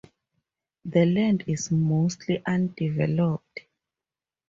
The 0.83 1.05
land 1.05 1.43
is 1.45 1.69
mostly 1.69 2.41
undeveloped. 2.43 3.59